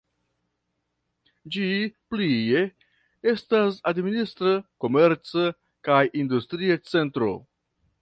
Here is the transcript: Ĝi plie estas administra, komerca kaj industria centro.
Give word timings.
Ĝi 1.55 1.67
plie 2.13 2.63
estas 3.35 3.79
administra, 3.93 4.57
komerca 4.87 5.47
kaj 5.91 6.03
industria 6.25 6.83
centro. 6.95 7.33